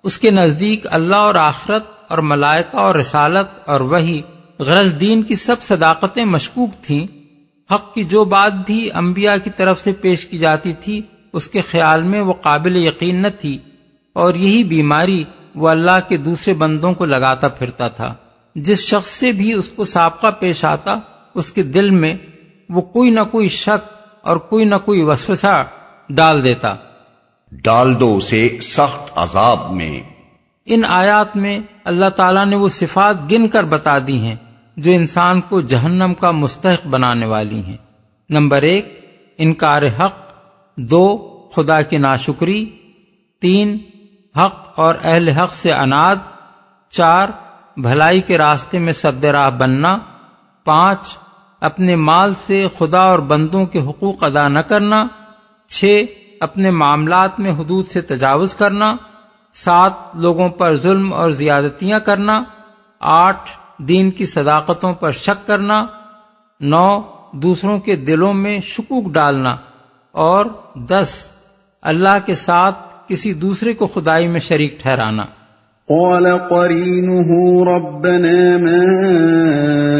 اس 0.04 0.18
کے 0.18 0.30
نزدیک 0.30 0.86
اللہ 0.90 1.16
اور 1.16 1.34
آخرت 1.34 1.84
اور 2.08 2.18
ملائکہ 2.18 2.76
اور 2.76 2.94
رسالت 2.94 3.68
اور 3.68 3.80
وہی 3.80 4.22
غرض 4.58 5.00
دین 5.00 5.22
کی 5.22 5.34
سب 5.34 5.62
صداقتیں 5.62 6.24
مشکوک 6.24 6.70
تھیں۔ 6.82 7.06
حق 7.72 7.94
کی 7.94 8.04
جو 8.04 8.24
بات 8.24 8.52
بھی 8.66 8.90
انبیاء 8.94 9.34
کی 9.44 9.50
طرف 9.56 9.80
سے 9.80 9.92
پیش 9.92 10.26
کی 10.26 10.38
جاتی 10.38 10.72
تھی، 10.72 11.02
اس 11.32 11.48
کے 11.48 11.60
خیال 11.60 12.02
میں 12.02 12.20
وہ 12.20 12.32
قابل 12.32 12.76
یقین 12.76 13.22
نہ 13.22 13.28
تھی۔ 13.40 13.58
اور 14.12 14.34
یہی 14.34 14.64
بیماری 14.64 15.24
وہ 15.54 15.68
اللہ 15.68 16.08
کے 16.08 16.16
دوسرے 16.16 16.54
بندوں 16.54 16.92
کو 16.92 17.04
لگاتا 17.04 17.48
پھرتا 17.48 17.88
تھا۔ 17.88 18.14
جس 18.54 18.78
شخص 18.78 19.10
سے 19.10 19.32
بھی 19.32 19.52
اس 19.52 19.68
کو 19.68 19.84
سابقہ 19.84 20.26
پیش 20.38 20.64
آتا، 20.64 20.94
اس 21.34 21.52
کے 21.52 21.62
دل 21.62 21.90
میں 21.90 22.14
وہ 22.68 22.80
کوئی 22.80 23.10
نہ 23.10 23.20
کوئی 23.20 23.48
شک 23.48 24.01
اور 24.22 24.36
کوئی 24.36 24.64
نہ 24.64 24.74
کوئی 24.76 25.02
وسوسہ 25.02 25.64
ڈال 26.08 26.44
دیتا۔ 26.44 26.74
ڈال 27.52 28.00
دو 28.00 28.16
اسے 28.16 28.58
سخت 28.62 29.12
عذاب 29.16 29.72
میں۔ 29.72 30.02
ان 30.66 30.82
آیات 30.88 31.36
میں 31.36 31.60
اللہ 31.84 32.08
تعالیٰ 32.08 32.46
نے 32.46 32.56
وہ 32.56 32.68
صفات 32.68 33.32
گن 33.32 33.48
کر 33.48 33.64
بتا 33.64 33.98
دی 34.06 34.18
ہیں 34.18 34.36
جو 34.76 34.92
انسان 34.92 35.40
کو 35.40 35.60
جہنم 35.60 36.14
کا 36.14 36.30
مستحق 36.30 36.86
بنانے 36.86 37.26
والی 37.26 37.62
ہیں۔ 37.64 37.76
نمبر 38.30 38.62
ایک 38.62 39.10
انکار 39.38 39.82
حق۔ 39.82 40.32
دو 40.76 41.28
خدا 41.56 41.82
کی 41.82 41.98
ناشکری۔ 41.98 42.70
تین 43.40 43.78
حق 44.36 44.78
اور 44.80 44.94
اہل 45.02 45.28
حق 45.28 45.54
سے 45.54 45.72
اناد۔ 45.72 46.16
چار 46.88 47.28
بھلائی 47.76 48.20
کے 48.20 48.38
راستے 48.38 48.78
میں 48.78 48.92
سد 48.92 49.24
راہ 49.24 49.50
بننا۔ 49.50 49.98
پانچ 50.64 51.18
اپنے 51.62 51.96
مال 51.96 52.34
سے 52.34 52.66
خدا 52.78 53.00
اور 53.00 53.18
بندوں 53.18 53.66
کے 53.66 53.80
حقوق 53.80 54.24
ادا 54.24 54.48
نہ 54.48 54.58
کرنا، 54.58 55.06
چھ، 55.68 56.02
اپنے 56.40 56.70
معاملات 56.70 57.40
میں 57.40 57.52
حدود 57.52 57.86
سے 57.86 58.00
تجاوز 58.00 58.54
کرنا، 58.54 58.96
سات، 59.52 59.92
لوگوں 60.14 60.48
پر 60.48 60.76
ظلم 60.76 61.12
اور 61.12 61.30
زیادتیاں 61.30 62.00
کرنا، 62.00 62.42
آٹھ، 63.00 63.50
دین 63.78 64.10
کی 64.10 64.26
صداقتوں 64.26 64.92
پر 64.92 65.10
شک 65.10 65.46
کرنا، 65.46 65.86
نو، 66.60 67.00
دوسروں 67.32 67.78
کے 67.78 67.96
دلوں 67.96 68.34
میں 68.34 68.60
شکوک 68.60 69.12
ڈالنا، 69.12 69.56
اور 70.12 70.46
دس، 70.74 71.28
اللہ 71.82 72.18
کے 72.26 72.34
ساتھ 72.34 72.78
کسی 73.08 73.34
دوسرے 73.34 73.72
کو 73.72 73.86
خدائی 73.86 74.28
میں 74.28 74.40
شریک 74.40 74.82
ٹھہرانا۔ 74.82 75.24
قال 75.88 76.38
قرينه 76.50 77.32
ربنا 77.74 78.58
ما 78.58 79.91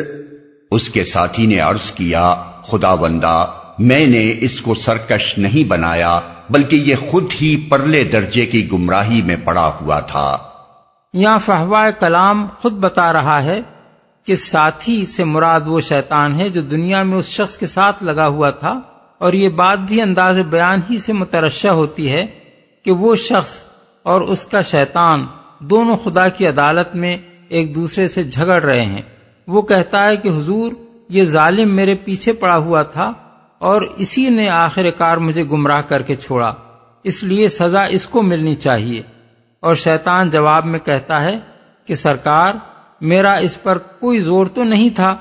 اس 0.70 0.88
کے 0.88 1.04
ساتھی 1.04 1.46
نے 1.46 1.58
عرض 1.58 1.90
کیا 1.90 2.34
خدا 2.62 2.94
بندہ 2.94 3.46
میں 3.78 4.06
نے 4.06 4.34
اس 4.40 4.60
کو 4.60 4.74
سرکش 4.74 5.38
نہیں 5.38 5.68
بنایا 5.68 6.20
بلکہ 6.50 6.76
یہ 6.76 6.94
خود 7.10 7.24
ہی 7.42 7.66
پرلے 7.68 8.04
درجے 8.04 8.46
کی 8.46 8.72
گمراہی 8.72 9.22
میں 9.22 9.36
پڑا 9.44 9.72
ہوا 9.80 10.00
تھا۔ 10.00 10.38
یہاں 11.14 11.38
فہوا 11.38 11.90
کلام 11.90 12.46
خود 12.62 12.72
بتا 12.72 13.12
رہا 13.12 13.42
ہے 13.42 13.60
کہ 14.26 14.36
ساتھی 14.36 15.06
سے 15.06 15.24
مراد 15.24 15.60
وہ 15.66 15.80
شیطان 15.80 16.40
ہے 16.40 16.48
جو 16.48 16.60
دنیا 16.60 17.02
میں 17.02 17.18
اس 17.18 17.24
شخص 17.24 17.58
کے 17.58 17.66
ساتھ 17.66 18.04
لگا 18.04 18.26
ہوا 18.26 18.50
تھا۔ 18.50 18.80
اور 19.20 19.32
یہ 19.32 19.48
بات 19.48 19.78
بھی 19.78 20.02
انداز 20.02 20.38
بیان 20.38 20.80
ہی 20.90 20.98
سے 20.98 21.12
مترشہ 21.12 21.68
ہوتی 21.68 22.12
ہے 22.12 22.26
کہ 22.84 22.90
وہ 22.92 23.16
شخص 23.16 23.64
اور 24.02 24.20
اس 24.20 24.44
کا 24.44 24.62
شیطان 24.62 25.26
دونوں 25.58 25.96
خدا 25.96 26.28
کی 26.28 26.46
عدالت 26.46 26.96
میں 26.96 27.18
ایک 27.48 27.74
دوسرے 27.74 28.08
سے 28.08 28.22
جھگڑ 28.22 28.62
رہے 28.62 28.84
ہیں۔ 28.84 29.02
وہ 29.46 29.62
کہتا 29.62 30.06
ہے 30.06 30.16
کہ 30.16 30.28
حضور، 30.28 30.72
یہ 31.08 31.24
ظالم 31.24 31.70
میرے 31.70 31.94
پیچھے 31.94 32.32
پڑا 32.32 32.56
ہوا 32.56 32.82
تھا 32.82 33.12
اور 33.58 33.82
اسی 33.96 34.28
نے 34.28 34.48
آخر 34.48 34.90
کار 34.90 35.16
مجھے 35.16 35.44
گمراہ 35.44 35.80
کر 35.80 36.02
کے 36.02 36.14
چھوڑا۔ 36.14 36.54
اس 37.04 37.24
لیے 37.24 37.48
سزا 37.48 37.84
اس 37.84 38.06
کو 38.06 38.22
ملنی 38.22 38.54
چاہیے۔ 38.54 39.02
اور 39.60 39.74
شیطان 39.74 40.30
جواب 40.30 40.66
میں 40.66 40.78
کہتا 40.78 41.22
ہے 41.22 41.38
کہ 41.86 41.94
سرکار، 41.94 42.52
میرا 43.00 43.32
اس 43.32 43.62
پر 43.62 43.78
کوئی 43.78 44.18
زور 44.18 44.46
تو 44.46 44.64
نہیں 44.64 44.90
تھا۔ 44.90 45.16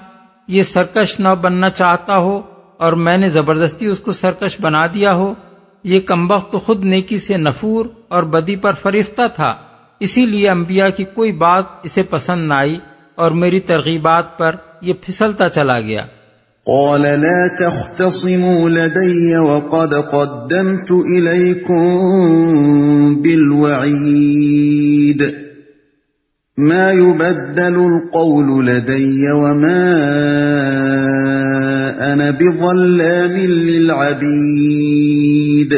یہ 0.47 0.63
سرکش 0.63 1.19
نہ 1.19 1.27
بننا 1.41 1.69
چاہتا 1.69 2.17
ہو 2.17 2.41
اور 2.79 2.93
میں 2.93 3.17
نے 3.17 3.29
زبردستی 3.29 3.85
اس 3.85 3.99
کو 3.99 4.13
سرکش 4.13 4.57
بنا 4.61 4.87
دیا 4.87 5.13
ہو، 5.13 5.33
یہ 5.83 5.99
کمبخت 5.99 6.51
تو 6.51 6.59
خود 6.59 6.85
نیکی 6.85 7.19
سے 7.19 7.37
نفور 7.37 7.85
اور 8.07 8.23
بدی 8.23 8.55
پر 8.55 8.71
فریفتہ 8.81 9.21
تھا، 9.35 9.55
اسی 9.99 10.25
لیے 10.25 10.49
انبیاء 10.49 10.87
کی 10.95 11.03
کوئی 11.03 11.31
بات 11.31 11.63
اسے 11.83 12.03
پسند 12.03 12.47
نہ 12.47 12.53
آئی 12.53 12.79
اور 13.15 13.31
میری 13.31 13.59
ترغیبات 13.59 14.37
پر 14.37 14.55
یہ 14.81 14.93
پھسلتا 15.01 15.49
چلا 15.49 15.79
گیا۔ 15.79 16.05
قال 16.65 17.01
لا 17.01 17.69
تختصموا 17.69 18.69
لدي 18.69 19.35
وقد 19.35 19.93
قدمت 20.11 20.91
بالوعيد. 23.23 25.21
ما 26.57 26.91
يبدل 26.91 27.75
القول 27.75 28.65
لدي 28.65 29.31
وما 29.31 29.85
أنا 31.99 32.31
بظلام 32.31 33.35
للعبيد. 33.35 35.73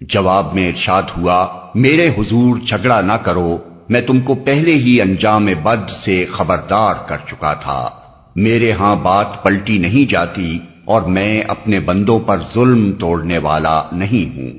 جواب 0.00 0.54
میں 0.54 0.68
ارشاد 0.68 1.02
ہوا 1.16 1.48
میرے 1.74 2.08
حضور 2.08 2.56
جھگڑا 2.56 3.00
نہ 3.00 3.12
کرو 3.12 3.58
میں 3.88 4.00
تم 4.00 4.20
کو 4.20 4.34
پہلے 4.34 4.70
ہی 4.70 5.00
انجام 5.00 5.48
بد 5.62 5.90
سے 5.90 6.26
خبردار 6.32 6.94
کر 7.06 7.16
چکا 7.28 7.54
تھا۔ 7.54 7.90
میرے 8.36 8.72
ہاں 8.72 8.96
بات 8.96 9.42
پلٹی 9.42 9.78
نہیں 9.78 10.10
جاتی 10.10 10.58
اور 10.84 11.02
میں 11.02 11.42
اپنے 11.48 11.80
بندوں 11.80 12.18
پر 12.18 12.38
ظلم 12.54 12.92
توڑنے 13.00 13.38
والا 13.38 13.82
نہیں 13.92 14.36
ہوں۔ 14.36 14.50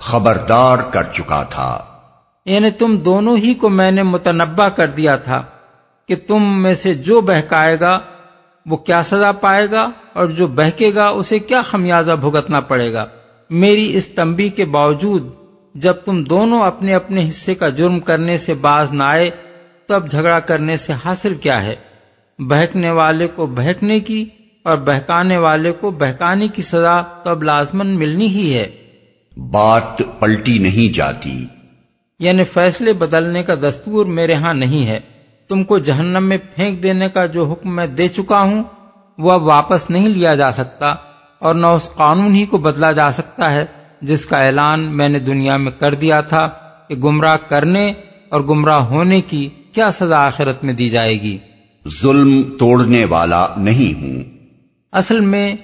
خبردار 0.00 0.76
کر 0.90 1.02
چکا 1.02 1.42
تھا۔ 1.42 1.82
یعنی 2.46 2.70
تم 2.70 2.96
دونوں 2.96 3.36
ہی 3.36 3.54
کو 3.54 3.68
میں 3.68 3.90
نے 3.90 4.02
متنبع 4.02 4.68
کر 4.68 4.86
دیا 4.86 5.16
تھا 5.16 5.42
کہ 6.08 6.16
تم 6.26 6.62
میں 6.62 6.74
سے 6.74 6.94
جو 6.94 7.20
بہکائے 7.20 7.80
گا 7.80 7.98
وہ 8.68 8.76
کیا 8.76 9.02
سزا 9.02 9.32
پائے 9.32 9.70
گا 9.70 9.90
اور 10.12 10.26
جو 10.26 10.46
بہکے 10.46 10.94
گا 10.94 11.08
اسے 11.08 11.38
کیا 11.38 11.62
خمیازہ 11.62 12.12
بھگتنا 12.12 12.60
پڑے 12.60 12.92
گا؟ 12.92 13.06
میری 13.50 13.96
اس 13.96 14.08
تمبی 14.08 14.48
کے 14.48 14.64
باوجود 14.64 15.32
جب 15.74 15.92
تم 15.92 16.24
دونوں 16.24 16.62
اپنے 16.62 16.94
اپنے 16.94 17.28
حصے 17.28 17.54
کا 17.54 17.68
جرم 17.68 18.00
کرنے 18.00 18.38
سے 18.38 18.54
باز 18.54 18.92
نہ 18.92 19.02
آئے 19.02 19.30
تب 19.86 20.10
جھگڑا 20.10 20.40
کرنے 20.40 20.76
سے 20.76 20.92
حاصل 21.04 21.34
کیا 21.34 21.62
ہے؟ 21.64 21.76
بہکنے 22.38 22.90
والے 22.90 23.28
کو 23.28 23.46
بہکنے 23.46 24.00
کی 24.00 24.24
اور 24.62 24.76
بہکانے 24.76 25.36
والے 25.36 25.72
کو 25.72 25.90
بہکانے 25.90 26.48
کی 26.48 26.62
سزا 26.62 27.02
تو 27.02 27.30
اب 27.30 27.42
لازمن 27.42 27.86
ملنی 27.86 28.26
ہی 28.26 28.54
ہے۔ 28.54 28.68
بات 29.36 30.02
پلٹی 30.18 30.58
نہیں 30.58 30.94
جاتی۔ 30.94 31.44
یعنی 32.18 32.44
فیصلے 32.44 32.92
بدلنے 32.92 33.42
کا 33.42 33.54
دستور 33.54 34.06
میرے 34.06 34.34
ہاں 34.34 34.54
نہیں 34.54 34.86
ہے۔ 34.86 35.00
تم 35.48 35.64
کو 35.64 35.78
جہنم 35.78 36.24
میں 36.24 36.38
پھینک 36.54 36.82
دینے 36.82 37.08
کا 37.08 37.26
جو 37.26 37.44
حکم 37.44 37.76
میں 37.76 37.86
دے 37.86 38.08
چکا 38.08 38.42
ہوں 38.42 38.62
وہ 39.18 39.32
اب 39.32 39.42
واپس 39.42 39.90
نہیں 39.90 40.08
لیا 40.08 40.34
جا 40.34 40.52
سکتا 40.52 40.86
اور 41.38 41.54
نہ 41.54 41.66
اس 41.66 41.90
قانون 41.96 42.34
ہی 42.34 42.46
کو 42.46 42.58
بدلا 42.58 42.92
جا 42.92 43.12
سکتا 43.12 43.52
ہے 43.52 43.66
جس 44.02 44.26
کا 44.26 44.38
اعلان 44.38 44.96
میں 44.96 45.08
نے 45.08 45.18
دنیا 45.18 45.56
میں 45.56 45.72
کر 45.72 45.94
دیا 45.94 46.20
تھا 46.20 46.48
کہ 46.88 46.94
گمراہ 46.94 47.36
کرنے 47.36 47.92
اور 48.28 48.40
گمراہ 48.40 48.80
ہونے 48.80 49.20
کی 49.20 49.48
کیا 49.72 49.90
سزا 49.90 50.26
آخرت 50.26 50.64
میں 50.64 50.72
دی 50.72 50.88
جائے 50.88 51.22
گی۔ 51.22 51.38
ظلم 51.88 52.42
توڑنے 52.58 53.04
والا 53.04 53.46
نہیں 53.56 54.00
ہوں۔ 54.00 54.22
اصل 54.92 55.20
میں 55.20 55.54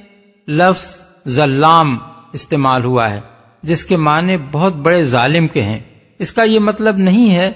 لفظ 0.48 1.06
ظلام 1.28 1.98
استعمال 2.32 2.84
ہوا 2.84 3.10
ہے 3.10 3.20
جس 3.62 3.84
کے 3.84 3.96
معنی 3.96 4.36
بہت 4.52 4.76
بڑے 4.76 5.04
ظالم 5.04 5.46
کے 5.46 5.62
ہیں۔ 5.62 5.80
اس 6.18 6.32
کا 6.32 6.42
یہ 6.42 6.58
مطلب 6.58 6.96
نہیں 6.96 7.34
ہے 7.34 7.52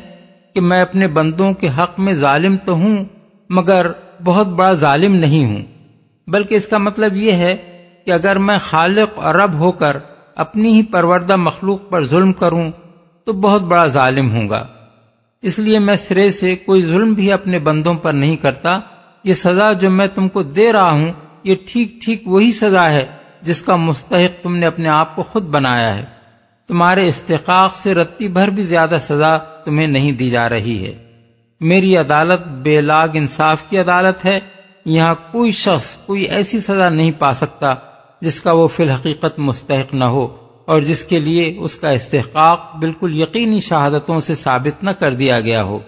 کہ 0.54 0.60
میں 0.60 0.82
اپنے 0.82 1.06
بندوں 1.06 1.52
کے 1.52 1.68
حق 1.78 2.00
میں 2.00 2.12
ظالم 2.12 2.56
تو 2.64 2.72
ہوں، 2.72 3.04
مگر 3.50 3.86
بہت 4.24 4.46
بڑا 4.46 4.72
ظالم 4.72 5.14
نہیں 5.14 5.44
ہوں۔ 5.44 5.62
بلکہ 6.26 6.54
اس 6.54 6.66
کا 6.66 6.78
مطلب 6.78 7.16
یہ 7.16 7.32
ہے 7.32 7.56
کہ 8.06 8.10
اگر 8.10 8.38
میں 8.38 8.58
خالق 8.58 9.18
اور 9.18 9.34
رب 9.34 9.54
ہو 9.54 9.72
کر 9.72 9.96
اپنی 10.36 10.72
ہی 10.72 10.82
پروردہ 10.82 11.36
مخلوق 11.36 11.80
پر 11.90 12.04
ظلم 12.04 12.32
کروں، 12.32 12.70
تو 13.24 13.32
بہت 13.32 13.62
بڑا 13.62 13.86
ظالم 13.86 14.30
ہوں 14.30 14.50
گا۔ 14.50 14.66
اس 15.42 15.58
لیے 15.58 15.78
میں 15.78 15.96
سرے 15.96 16.30
سے 16.30 16.56
کوئی 16.56 16.82
ظلم 16.82 17.12
بھی 17.12 17.32
اپنے 17.32 17.58
بندوں 17.58 17.94
پر 17.94 18.12
نہیں 18.12 18.36
کرتا۔ 18.36 18.80
یہ 19.24 19.34
سزا 19.34 19.72
جو 19.72 19.90
میں 19.90 20.06
تم 20.14 20.28
کو 20.28 20.42
دے 20.42 20.72
رہا 20.72 20.90
ہوں، 20.90 21.12
یہ 21.44 21.54
ٹھیک 21.66 22.02
ٹھیک 22.04 22.22
وہی 22.26 22.52
سزا 22.52 22.90
ہے 22.90 23.06
جس 23.42 23.62
کا 23.62 23.76
مستحق 23.76 24.44
تم 24.44 24.56
نے 24.56 24.66
اپنے 24.66 24.88
آپ 24.88 25.16
کو 25.16 25.22
خود 25.22 25.42
بنایا 25.42 25.98
ہے۔ 25.98 26.17
تمہارے 26.68 27.08
استحقاق 27.08 27.76
سے 27.76 27.94
رتی 27.94 28.28
بھر 28.28 28.50
بھی 28.50 28.62
زیادہ 28.62 28.96
سزا 29.00 29.36
تمہیں 29.36 29.86
نہیں 29.86 30.12
دی 30.12 30.30
جا 30.30 30.48
رہی 30.48 30.86
ہے۔ 30.86 30.92
میری 31.60 31.96
عدالت 31.96 32.46
بے 32.46 32.80
لاگ 32.80 33.08
انصاف 33.14 33.62
کی 33.70 33.78
عدالت 33.78 34.24
ہے۔ 34.24 34.40
یہاں 34.84 35.14
کوئی 35.32 35.50
شخص 35.50 35.96
کوئی 35.96 36.22
ایسی 36.22 36.60
سزا 36.60 36.88
نہیں 36.88 37.12
پا 37.18 37.32
سکتا 37.32 37.74
جس 38.20 38.40
کا 38.40 38.52
وہ 38.52 38.68
فی 38.68 38.82
الحقیقت 38.82 39.38
مستحق 39.38 39.94
نہ 39.94 40.04
ہو 40.04 40.36
اور 40.64 40.80
جس 40.80 41.04
کے 41.04 41.18
لیے 41.18 41.56
اس 41.58 41.76
کا 41.76 41.90
استحقاق 41.90 42.76
بالکل 42.76 43.20
یقینی 43.20 43.60
شہادتوں 43.60 44.20
سے 44.20 44.34
ثابت 44.34 44.84
نہ 44.84 44.90
کر 44.90 45.14
دیا 45.14 45.40
گیا 45.40 45.62
ہو۔ 45.62 45.78